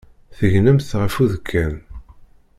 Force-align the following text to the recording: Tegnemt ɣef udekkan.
Tegnemt 0.37 0.89
ɣef 1.01 1.15
udekkan. 1.23 1.75